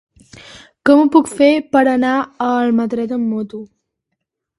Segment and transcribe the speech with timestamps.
[0.89, 3.61] Com ho puc fer per anar a Almatret amb moto?